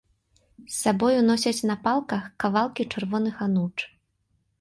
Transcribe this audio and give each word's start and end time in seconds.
З 0.59 0.71
сабою 0.75 1.19
носяць 1.31 1.67
на 1.71 1.75
палках 1.87 2.23
кавалкі 2.45 2.87
чырвоных 2.95 3.35
ануч. 3.49 3.77